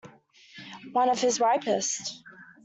One 0.93 1.09
of 1.09 1.21
his 1.21 1.39
ripest. 1.39 2.23